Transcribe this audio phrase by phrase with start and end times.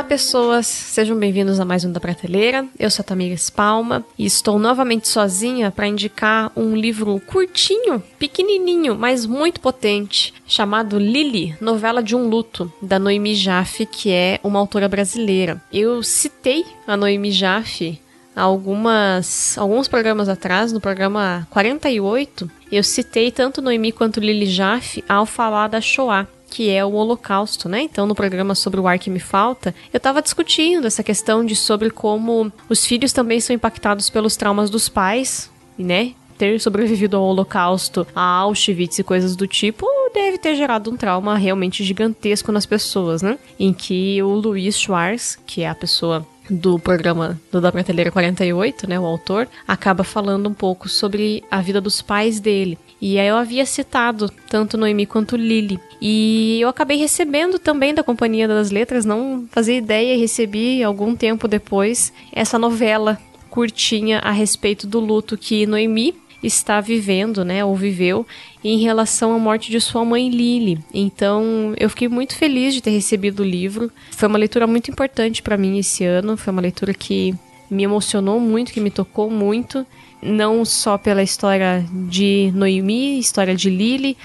[0.00, 0.66] Olá, pessoas!
[0.66, 2.66] Sejam bem-vindos a mais um da Prateleira.
[2.78, 8.94] Eu sou a Tamires Palma e estou novamente sozinha para indicar um livro curtinho, pequenininho,
[8.94, 14.58] mas muito potente, chamado Lily, Novela de um Luto, da Noemi Jaffe, que é uma
[14.58, 15.60] autora brasileira.
[15.70, 18.00] Eu citei a Noemi Jaffe
[18.34, 25.26] algumas alguns programas atrás, no programa 48, eu citei tanto Noemi quanto Lily Jaffe ao
[25.26, 27.82] falar da Shoah que é o Holocausto, né?
[27.82, 31.54] Então, no programa sobre o Ar que me falta, eu estava discutindo essa questão de
[31.54, 36.12] sobre como os filhos também são impactados pelos traumas dos pais, né?
[36.36, 41.36] Ter sobrevivido ao Holocausto, a Auschwitz e coisas do tipo, deve ter gerado um trauma
[41.36, 43.38] realmente gigantesco nas pessoas, né?
[43.58, 48.88] Em que o Luiz Schwartz, que é a pessoa do programa do Da Prateleira 48,
[48.88, 52.78] né, o autor, acaba falando um pouco sobre a vida dos pais dele.
[53.00, 55.80] E aí eu havia citado tanto Noemi quanto Lily.
[56.02, 61.48] E eu acabei recebendo também da Companhia das Letras, não fazia ideia recebi algum tempo
[61.48, 68.26] depois essa novela curtinha a respeito do luto que Noemi está vivendo, né, ou viveu,
[68.64, 70.78] em relação à morte de sua mãe Lily.
[70.92, 73.90] Então, eu fiquei muito feliz de ter recebido o livro.
[74.12, 77.34] Foi uma leitura muito importante para mim esse ano, foi uma leitura que
[77.70, 79.86] me emocionou muito, que me tocou muito,
[80.20, 84.16] não só pela história de Noemi, história de Lily,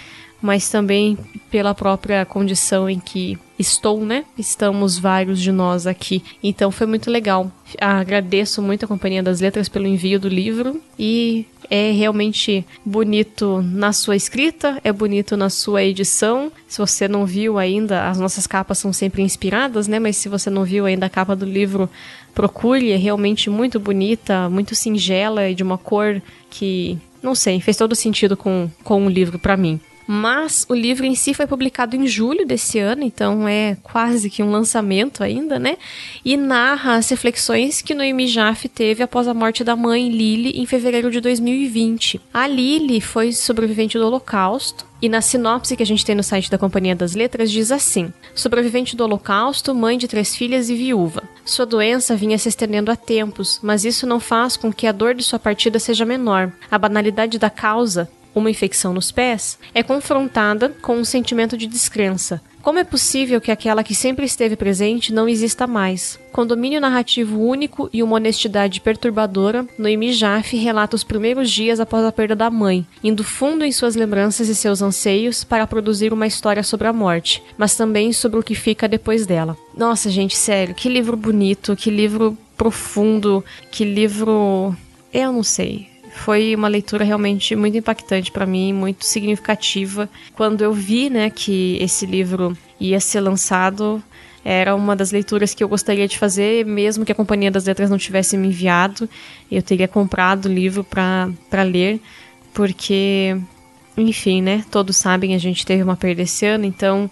[0.41, 1.17] mas também
[1.50, 4.25] pela própria condição em que estou, né?
[4.38, 6.23] Estamos vários de nós aqui.
[6.44, 7.52] Então foi muito legal.
[7.80, 13.92] Agradeço muito a Companhia das Letras pelo envio do livro e é realmente bonito na
[13.92, 16.52] sua escrita, é bonito na sua edição.
[16.67, 19.99] Se você não viu ainda, as nossas capas são sempre inspiradas, né?
[19.99, 21.89] Mas se você não viu ainda a capa do livro,
[22.33, 27.77] procure, é realmente muito bonita, muito singela e de uma cor que, não sei, fez
[27.77, 29.80] todo sentido com, com o livro para mim.
[30.08, 34.43] Mas o livro em si foi publicado em julho desse ano, então é quase que
[34.43, 35.77] um lançamento ainda, né?
[36.23, 40.66] E narra as reflexões que Noemi Jaffe teve após a morte da mãe Lily em
[40.66, 42.21] fevereiro de 2020.
[42.33, 46.49] A Lily foi sobrevivente do Holocausto, e na sinopse que a gente tem no site
[46.49, 51.23] da Companhia das Letras diz assim: Sobrevivente do Holocausto, mãe de três filhas e viúva.
[51.45, 55.14] Sua doença vinha se estendendo há tempos, mas isso não faz com que a dor
[55.14, 56.52] de sua partida seja menor.
[56.72, 62.42] A banalidade da causa uma infecção nos pés, é confrontada com um sentimento de descrença.
[62.66, 66.20] Como é possível que aquela que sempre esteve presente não exista mais?
[66.32, 72.04] Com domínio narrativo único e uma honestidade perturbadora, Noemi Jaffe relata os primeiros dias após
[72.04, 76.26] a perda da mãe, indo fundo em suas lembranças e seus anseios para produzir uma
[76.26, 79.56] história sobre a morte, mas também sobre o que fica depois dela.
[79.78, 84.76] Nossa, gente, sério, que livro bonito, que livro profundo, que livro.
[85.14, 90.09] Eu não sei foi uma leitura realmente muito impactante para mim, muito significativa.
[90.33, 94.02] Quando eu vi, né, que esse livro ia ser lançado,
[94.43, 97.89] era uma das leituras que eu gostaria de fazer, mesmo que a Companhia das Letras
[97.89, 99.09] não tivesse me enviado,
[99.52, 101.99] eu teria comprado o livro para ler,
[102.54, 103.36] porque,
[103.98, 107.09] enfim, né, todos sabem, a gente teve uma perda esse ano, então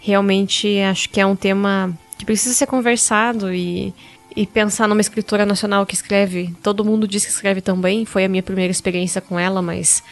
[0.00, 3.92] realmente acho que é um tema que precisa ser conversado e
[4.36, 8.24] e pensar numa escritora nacional que escreve, todo mundo diz que escreve tão bem, foi
[8.24, 10.02] a minha primeira experiência com ela, mas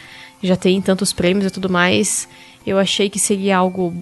[0.41, 2.27] já tem tantos prêmios e tudo mais,
[2.65, 3.93] eu achei que seria algo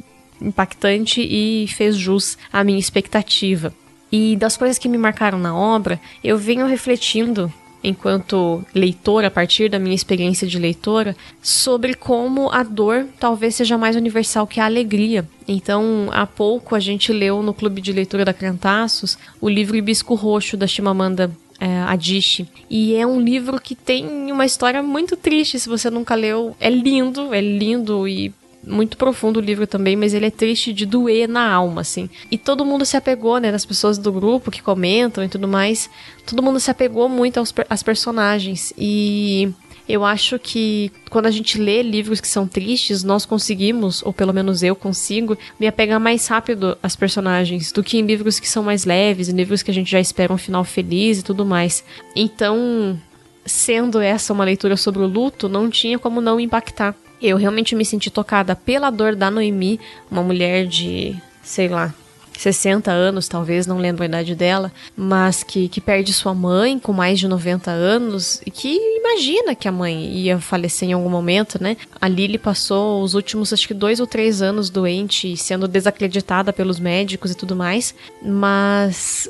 [0.41, 3.73] impactante e fez jus à minha expectativa.
[4.11, 7.51] E das coisas que me marcaram na obra, eu venho refletindo
[7.83, 13.77] enquanto leitora, a partir da minha experiência de leitora, sobre como a dor talvez seja
[13.77, 15.27] mais universal que a alegria.
[15.47, 20.15] Então, há pouco a gente leu no Clube de Leitura da Cantaços o livro Hibisco
[20.15, 21.29] Roxo da Chimamanda
[21.59, 22.47] é, Adichie.
[22.69, 26.55] E é um livro que tem uma história muito triste, se você nunca leu.
[26.59, 28.33] É lindo, é lindo e
[28.65, 32.09] muito profundo o livro também, mas ele é triste de doer na alma, assim.
[32.31, 35.89] E todo mundo se apegou, né, das pessoas do grupo que comentam e tudo mais.
[36.25, 38.73] Todo mundo se apegou muito aos às personagens.
[38.77, 39.51] E
[39.87, 44.33] eu acho que quando a gente lê livros que são tristes, nós conseguimos, ou pelo
[44.33, 48.63] menos eu consigo, me apegar mais rápido às personagens do que em livros que são
[48.63, 51.83] mais leves, em livros que a gente já espera um final feliz e tudo mais.
[52.15, 52.97] Então,
[53.45, 56.95] sendo essa uma leitura sobre o luto, não tinha como não impactar.
[57.21, 59.79] Eu realmente me senti tocada pela dor da Noemi,
[60.11, 61.93] uma mulher de, sei lá,
[62.37, 66.91] 60 anos, talvez, não lembro a idade dela, mas que, que perde sua mãe com
[66.91, 71.61] mais de 90 anos e que imagina que a mãe ia falecer em algum momento,
[71.61, 71.77] né?
[72.01, 76.79] A Lily passou os últimos, acho que dois ou três anos doente, sendo desacreditada pelos
[76.79, 79.29] médicos e tudo mais, mas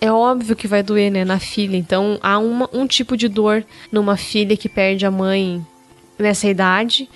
[0.00, 1.76] é óbvio que vai doer, né, na filha.
[1.76, 5.64] Então há uma, um tipo de dor numa filha que perde a mãe
[6.18, 7.08] nessa idade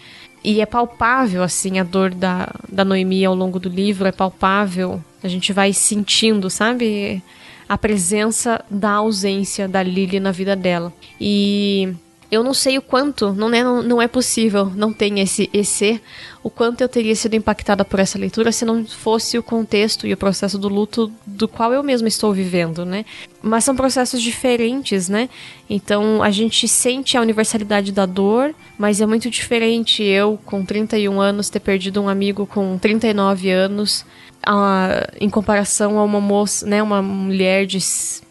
[0.45, 5.03] e é palpável, assim, a dor da, da Noemi ao longo do livro, é palpável.
[5.23, 7.23] A gente vai sentindo, sabe?
[7.69, 10.93] A presença da ausência da Lily na vida dela.
[11.21, 11.95] E
[12.33, 16.01] eu não sei o quanto, não é, não, não é possível, não tem esse EC,
[16.43, 20.15] o quanto eu teria sido impactada por essa leitura se não fosse o contexto e
[20.15, 23.05] o processo do luto do qual eu mesma estou vivendo, né?
[23.43, 25.29] Mas são processos diferentes, né?
[25.69, 31.21] Então a gente sente a universalidade da dor, mas é muito diferente eu, com 31
[31.21, 34.07] anos, ter perdido um amigo com 39 anos.
[34.45, 37.79] Uh, em comparação a uma moça, né, uma mulher de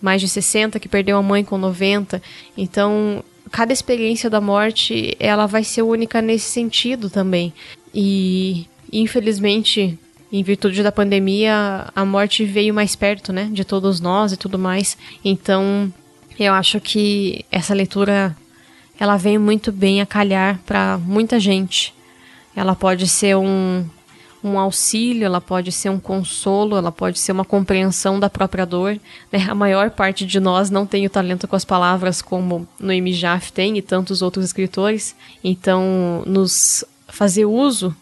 [0.02, 2.22] mais de 60 que perdeu a mãe com 90.
[2.58, 7.54] Então, cada experiência da morte ela vai ser única nesse sentido também.
[7.94, 9.98] E infelizmente,
[10.32, 14.58] em virtude da pandemia, a morte veio mais perto, né, de todos nós e tudo
[14.58, 14.98] mais.
[15.24, 15.94] Então,
[16.40, 18.36] eu acho que essa leitura
[19.00, 21.94] ela vem muito bem a calhar para muita gente.
[22.56, 23.86] Ela pode ser um
[24.44, 29.00] um auxílio, ela pode ser um consolo, ela pode ser uma compreensão da própria dor.
[29.32, 29.46] Né?
[29.50, 33.54] A maior parte de nós não tem o talento com as palavras como Noemi Jaff
[33.54, 35.16] tem e tantos outros escritores.
[35.44, 37.96] Então, nos fazer uso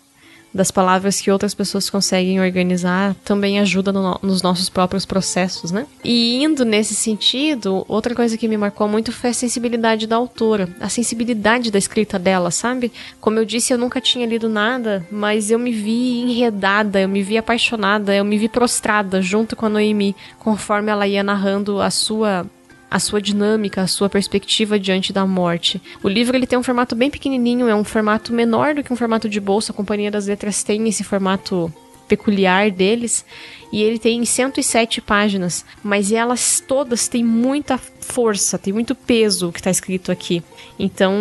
[0.54, 5.86] das palavras que outras pessoas conseguem organizar também ajuda no, nos nossos próprios processos, né?
[6.04, 10.70] E indo nesse sentido, outra coisa que me marcou muito foi a sensibilidade da autora,
[10.80, 12.92] a sensibilidade da escrita dela, sabe?
[13.20, 17.22] Como eu disse, eu nunca tinha lido nada, mas eu me vi enredada, eu me
[17.22, 21.90] vi apaixonada, eu me vi prostrada junto com a Noemi, conforme ela ia narrando a
[21.90, 22.46] sua
[22.90, 25.82] a sua dinâmica, a sua perspectiva diante da morte.
[26.04, 28.96] O livro ele tem um formato bem pequenininho, é um formato menor do que um
[28.96, 29.72] formato de bolsa.
[29.72, 31.72] A Companhia das Letras tem esse formato
[32.08, 33.24] peculiar deles
[33.72, 39.60] e ele tem 107 páginas, mas elas todas têm muita força, tem muito peso que
[39.60, 40.42] está escrito aqui.
[40.78, 41.14] Então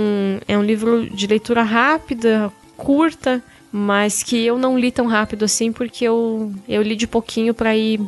[0.49, 5.71] é um livro de leitura rápida, curta, mas que eu não li tão rápido assim
[5.71, 8.01] porque eu, eu li de pouquinho para ir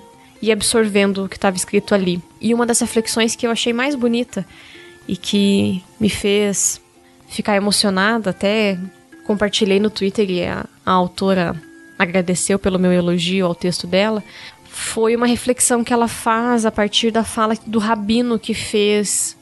[0.42, 2.22] e absorvendo o que estava escrito ali.
[2.40, 4.46] E uma das reflexões que eu achei mais bonita
[5.06, 6.80] e que me fez
[7.28, 8.78] ficar emocionada, até
[9.24, 11.60] compartilhei no Twitter e a, a autora
[11.98, 14.24] agradeceu pelo meu elogio ao texto dela,
[14.64, 19.36] foi uma reflexão que ela faz a partir da fala do rabino que fez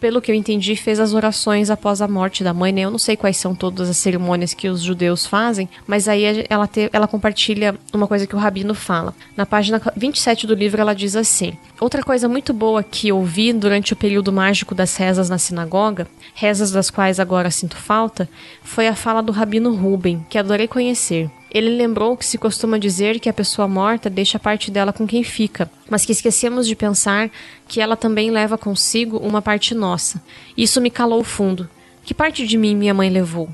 [0.00, 2.82] pelo que eu entendi, fez as orações após a morte da mãe, né?
[2.82, 6.66] Eu não sei quais são todas as cerimônias que os judeus fazem, mas aí ela,
[6.66, 9.14] te, ela compartilha uma coisa que o rabino fala.
[9.36, 13.92] Na página 27 do livro, ela diz assim: Outra coisa muito boa que ouvi durante
[13.92, 18.28] o período mágico das rezas na sinagoga, rezas das quais agora sinto falta,
[18.62, 21.30] foi a fala do rabino Ruben, que adorei conhecer.
[21.50, 25.22] Ele lembrou que se costuma dizer que a pessoa morta deixa parte dela com quem
[25.22, 27.30] fica, mas que esquecemos de pensar
[27.66, 30.22] que ela também leva consigo uma parte nossa.
[30.56, 31.68] Isso me calou fundo.
[32.04, 33.48] Que parte de mim minha mãe levou?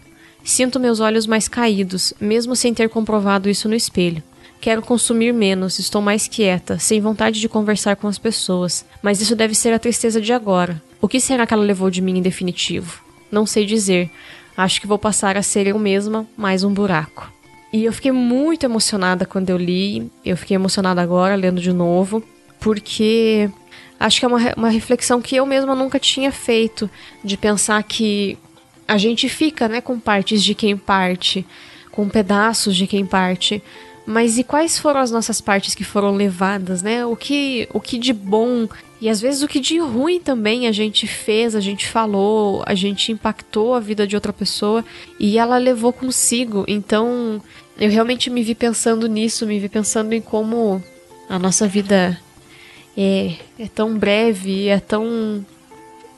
[0.44, 4.23] Sinto meus olhos mais caídos, mesmo sem ter comprovado isso no espelho.
[4.61, 9.37] Quero consumir menos, estou mais quieta, sem vontade de conversar com as pessoas, mas isso
[9.37, 10.82] deve ser a tristeza de agora.
[11.00, 13.02] O que será que ela levou de mim em definitivo?
[13.31, 14.11] Não sei dizer.
[14.56, 17.33] Acho que vou passar a ser eu mesma mais um buraco.
[17.75, 20.09] E eu fiquei muito emocionada quando eu li.
[20.25, 22.23] Eu fiquei emocionada agora, lendo de novo,
[22.61, 23.50] porque
[23.99, 26.88] acho que é uma, uma reflexão que eu mesma nunca tinha feito,
[27.25, 28.38] de pensar que
[28.87, 31.45] a gente fica né, com partes de quem parte,
[31.90, 33.61] com pedaços de quem parte.
[34.07, 37.04] Mas e quais foram as nossas partes que foram levadas, né?
[37.04, 38.69] O que, o que de bom
[39.04, 42.75] e às vezes o que de ruim também a gente fez, a gente falou, a
[42.75, 44.83] gente impactou a vida de outra pessoa
[45.21, 46.64] e ela levou consigo.
[46.66, 47.43] Então,
[47.78, 50.83] eu realmente me vi pensando nisso, me vi pensando em como
[51.28, 52.19] a nossa vida
[52.97, 55.45] é, é tão breve, é tão.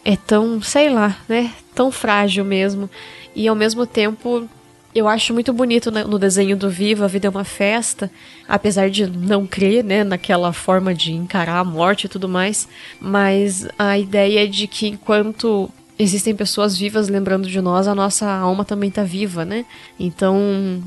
[0.05, 1.53] é tão, sei lá, né?
[1.75, 2.91] Tão frágil mesmo.
[3.35, 4.49] E ao mesmo tempo,
[4.95, 8.11] eu acho muito bonito no desenho do Viva, a vida é uma festa,
[8.49, 12.67] apesar de não crer, né, naquela forma de encarar a morte e tudo mais,
[12.99, 18.27] mas a ideia é de que enquanto existem pessoas vivas lembrando de nós, a nossa
[18.27, 19.67] alma também tá viva, né?
[20.01, 20.83] Então,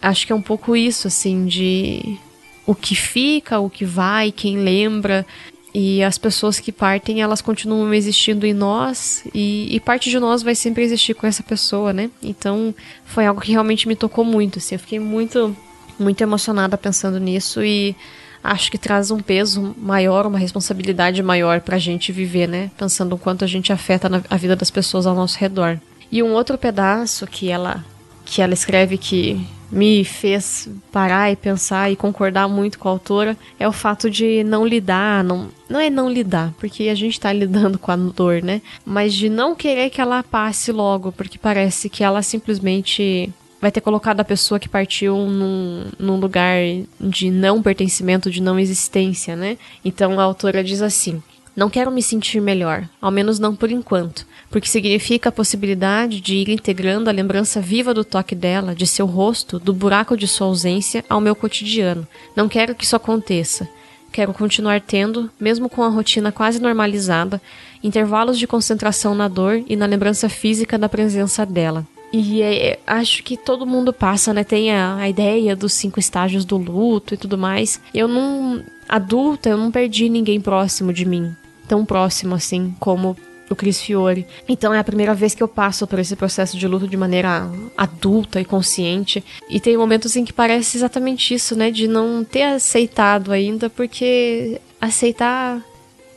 [0.00, 2.18] acho que é um pouco isso, assim, de
[2.66, 5.26] o que fica, o que vai, quem lembra.
[5.72, 10.42] E as pessoas que partem, elas continuam existindo em nós e, e, parte de nós
[10.42, 12.10] vai sempre existir com essa pessoa, né?
[12.20, 14.74] Então foi algo que realmente me tocou muito, assim.
[14.74, 15.56] Eu fiquei muito,
[15.96, 17.94] muito emocionada pensando nisso e
[18.42, 22.68] acho que traz um peso maior, uma responsabilidade maior pra gente viver, né?
[22.76, 25.78] Pensando o quanto a gente afeta na, a vida das pessoas ao nosso redor.
[26.10, 27.84] E um outro pedaço que ela,
[28.24, 33.36] que ela escreve que me fez parar e pensar e concordar muito com a autora
[33.58, 37.32] é o fato de não lidar, não, não é não lidar, porque a gente tá
[37.34, 38.60] lidando com a dor, né?
[38.84, 43.80] Mas de não querer que ela passe logo, porque parece que ela simplesmente vai ter
[43.80, 46.56] colocado a pessoa que partiu num, num lugar
[46.98, 49.58] de não pertencimento, de não existência, né?
[49.84, 51.22] Então a autora diz assim:
[51.60, 56.36] Não quero me sentir melhor, ao menos não por enquanto, porque significa a possibilidade de
[56.36, 60.46] ir integrando a lembrança viva do toque dela, de seu rosto, do buraco de sua
[60.46, 62.08] ausência ao meu cotidiano.
[62.34, 63.68] Não quero que isso aconteça.
[64.10, 67.42] Quero continuar tendo, mesmo com a rotina quase normalizada,
[67.84, 71.86] intervalos de concentração na dor e na lembrança física da presença dela.
[72.10, 74.44] E é, acho que todo mundo passa, né?
[74.44, 77.78] Tem a, a, ideia dos cinco estágios do luto e tudo mais.
[77.92, 78.64] Eu não.
[78.88, 81.36] Adulta, eu não perdi ninguém próximo de mim.
[81.70, 83.16] Tão próximo assim como
[83.48, 84.26] o Chris Fiore.
[84.48, 87.48] Então é a primeira vez que eu passo por esse processo de luto de maneira
[87.76, 89.22] adulta e consciente.
[89.48, 91.70] E tem momentos em que parece exatamente isso, né?
[91.70, 95.64] De não ter aceitado ainda, porque aceitar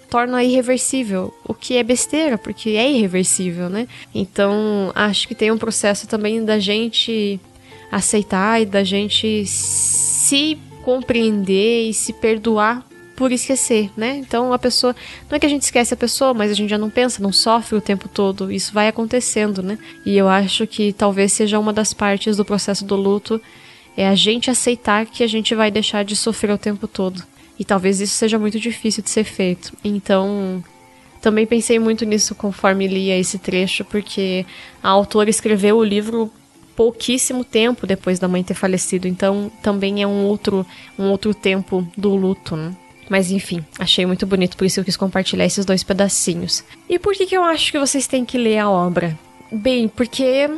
[0.10, 3.88] torna irreversível, o que é besteira, porque é irreversível, né?
[4.14, 7.40] Então, acho que tem um processo também da gente
[7.92, 12.84] aceitar e da gente se compreender e se perdoar
[13.16, 14.18] por esquecer, né?
[14.18, 14.96] Então a pessoa.
[15.30, 17.32] Não é que a gente esquece a pessoa, mas a gente já não pensa, não
[17.32, 18.52] sofre o tempo todo.
[18.52, 19.78] Isso vai acontecendo, né?
[20.06, 23.42] E eu acho que talvez seja uma das partes do processo do luto
[23.96, 27.24] é a gente aceitar que a gente vai deixar de sofrer o tempo todo.
[27.60, 29.74] E talvez isso seja muito difícil de ser feito.
[29.84, 30.64] Então,
[31.22, 34.46] também pensei muito nisso conforme lia esse trecho, porque
[34.82, 36.32] a autora escreveu o livro
[36.76, 40.66] pouquíssimo tempo depois da mãe ter falecido, então também é um outro,
[40.98, 42.76] um outro tempo do luto, né?
[43.10, 46.64] Mas enfim, achei muito bonito, por isso eu quis compartilhar esses dois pedacinhos.
[46.90, 49.18] E por que, que eu acho que vocês têm que ler a obra?
[49.52, 50.50] Bem, porque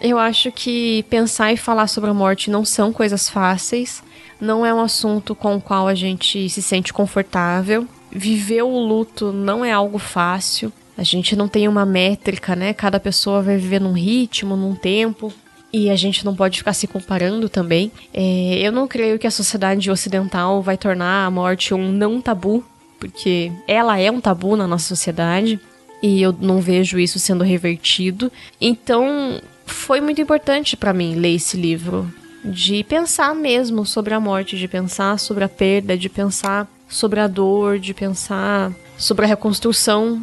[0.00, 4.02] eu acho que pensar e falar sobre a morte não são coisas fáceis
[4.40, 7.86] não é um assunto com o qual a gente se sente confortável.
[8.10, 10.72] Viver o luto não é algo fácil.
[10.96, 12.72] A gente não tem uma métrica, né?
[12.72, 15.32] Cada pessoa vai viver num ritmo, num tempo.
[15.76, 17.90] E a gente não pode ficar se comparando também.
[18.12, 22.62] É, eu não creio que a sociedade ocidental vai tornar a morte um não tabu,
[22.96, 25.58] porque ela é um tabu na nossa sociedade
[26.00, 28.30] e eu não vejo isso sendo revertido.
[28.60, 32.08] Então, foi muito importante para mim ler esse livro
[32.44, 37.26] de pensar mesmo sobre a morte, de pensar sobre a perda, de pensar sobre a
[37.26, 40.22] dor, de pensar sobre a reconstrução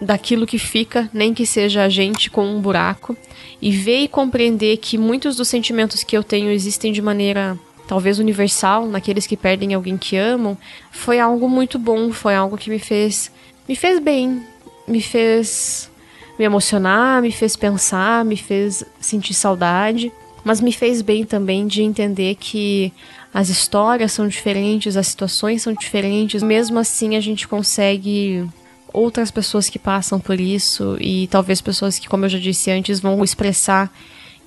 [0.00, 3.16] daquilo que fica, nem que seja a gente com um buraco,
[3.60, 8.18] e ver e compreender que muitos dos sentimentos que eu tenho existem de maneira talvez
[8.18, 10.56] universal naqueles que perdem alguém que amam,
[10.90, 13.32] foi algo muito bom, foi algo que me fez
[13.68, 14.42] me fez bem,
[14.86, 15.90] me fez
[16.38, 20.12] me emocionar, me fez pensar, me fez sentir saudade
[20.44, 22.90] mas me fez bem também de entender que
[23.32, 28.48] as histórias são diferentes, as situações são diferentes, mesmo assim a gente consegue
[28.92, 33.00] outras pessoas que passam por isso e talvez pessoas que, como eu já disse antes,
[33.00, 33.92] vão expressar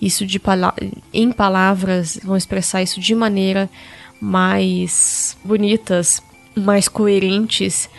[0.02, 0.74] isso de pala
[1.14, 3.70] em palavras, vão expressar isso de maneira
[4.20, 6.22] mais bonitas,
[6.56, 7.90] mais coerentes,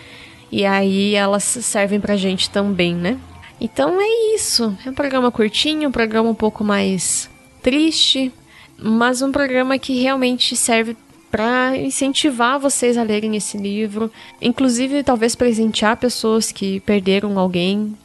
[0.50, 3.18] e aí elas servem pra gente também, né?
[3.60, 4.76] Então é isso.
[4.84, 7.30] É um programa curtinho, um programa um pouco mais
[7.62, 8.32] triste,
[8.76, 10.96] mas um programa que realmente serve
[11.32, 17.96] para incentivar vocês a lerem esse livro, inclusive talvez presentear pessoas que perderam alguém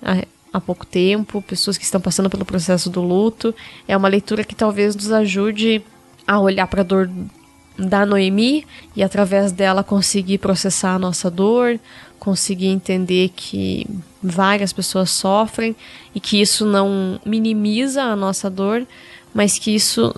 [0.54, 3.54] há, pouco tempo, pessoas que estão passando pelo processo do luto.
[3.86, 5.84] É uma leitura que talvez nos ajude
[6.26, 7.12] a olhar para a dor
[7.78, 8.66] da Noemi
[8.96, 11.78] e através dela conseguir processar a nossa dor,
[12.18, 13.86] conseguir entender que
[14.24, 15.76] várias pessoas sofrem
[16.16, 18.88] e que isso não minimiza a nossa dor,
[19.34, 20.16] mas que isso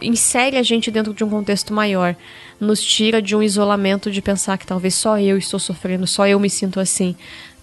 [0.00, 2.16] insere a gente dentro de um contexto maior,
[2.60, 6.40] nos tira de um isolamento de pensar que talvez só eu estou sofrendo, só eu
[6.40, 7.14] me sinto assim,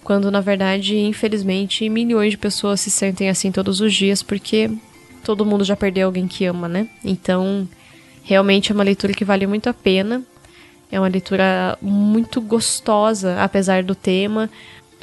[0.02, 4.70] quando na verdade, infelizmente, milhões de pessoas se sentem assim todos os dias porque
[5.24, 6.86] todo mundo já perdeu alguém que ama, né?
[7.02, 7.66] Então,
[8.22, 10.22] realmente é uma leitura que vale muito a pena.
[10.92, 14.48] É uma leitura muito gostosa, apesar do tema,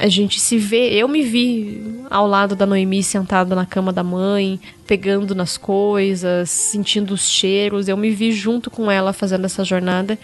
[0.02, 0.92] a gente se vê.
[0.92, 1.80] Eu me vi
[2.10, 7.86] ao lado da Noemi sentada na cama da mãe, pegando nas coisas, sentindo os cheiros.
[7.86, 10.18] Eu me vi junto com ela fazendo essa jornada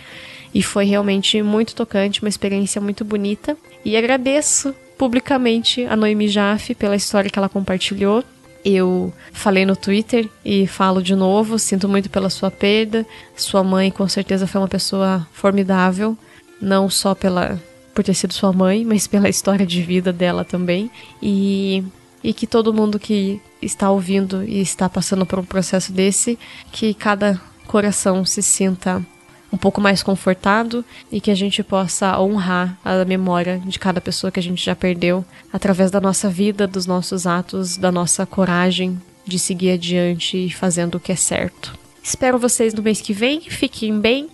[0.52, 3.56] e foi realmente muito tocante, uma experiência muito bonita.
[3.84, 8.24] E agradeço publicamente a Noemi Jaffe pela história que ela compartilhou.
[8.64, 13.06] Eu falei no Twitter e falo de novo, sinto muito pela sua perda.
[13.36, 16.18] Sua mãe com certeza foi uma pessoa formidável,
[16.60, 17.60] não só pela
[17.98, 20.88] por ter sido sua mãe, mas pela história de vida dela também.
[21.20, 21.82] E,
[22.22, 26.38] e que todo mundo que está ouvindo e está passando por um processo desse,
[26.70, 29.04] que cada coração se sinta
[29.52, 34.30] um pouco mais confortado e que a gente possa honrar a memória de cada pessoa
[34.30, 38.96] que a gente já perdeu através da nossa vida, dos nossos atos, da nossa coragem
[39.26, 41.76] de seguir adiante fazendo o que é certo.
[42.00, 44.28] Espero vocês no mês que vem, fiquem bem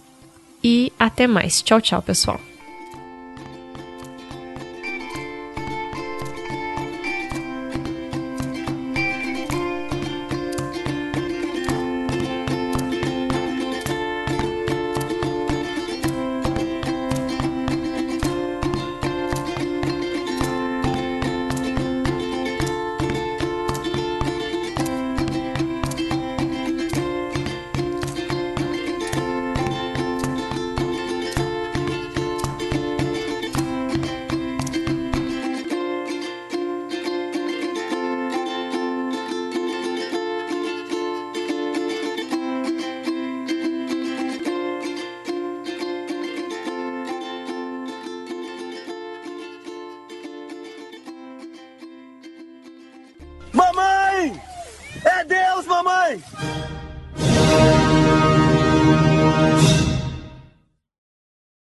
[0.63, 1.63] e até mais.
[1.63, 2.39] Tchau, tchau, pessoal.